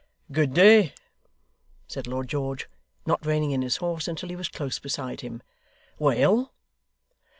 [0.31, 0.95] 'Good day!'
[1.87, 2.67] said Lord George,
[3.05, 5.43] not reining in his horse until he was close beside him.
[5.99, 6.51] 'Well!